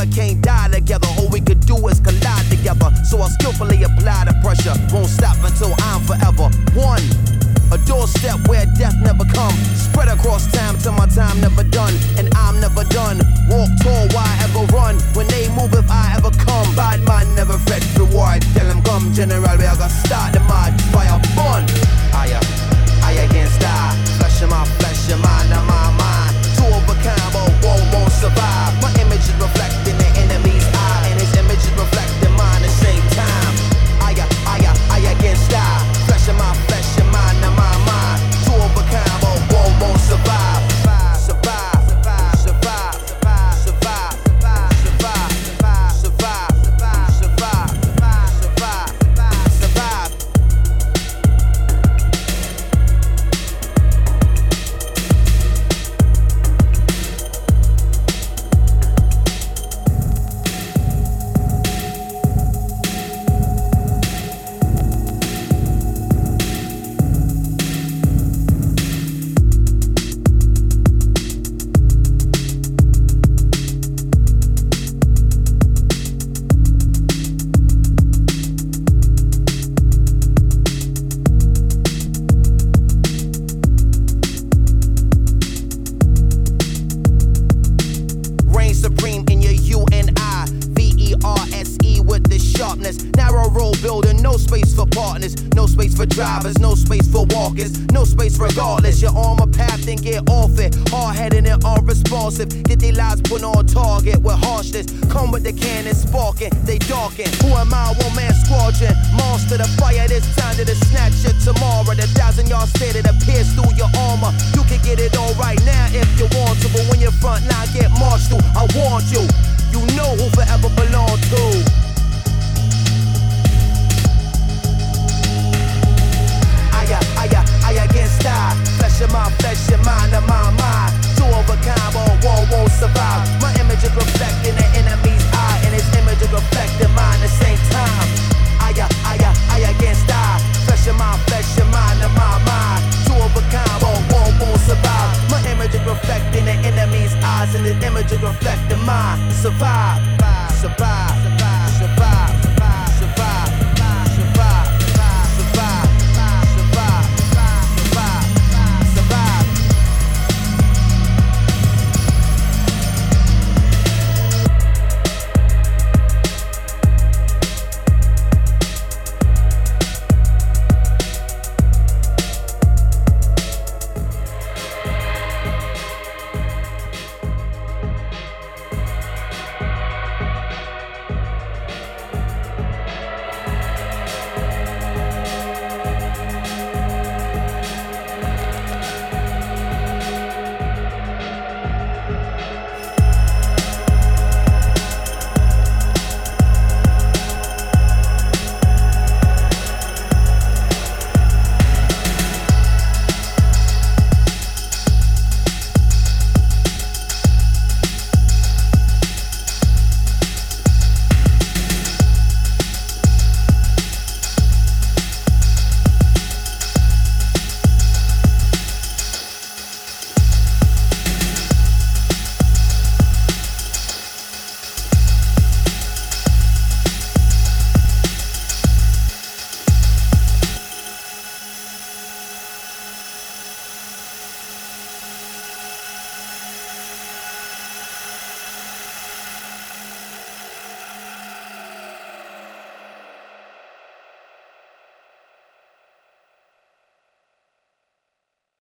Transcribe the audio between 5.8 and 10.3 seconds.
I'm forever one. A doorstep where death never comes. Spread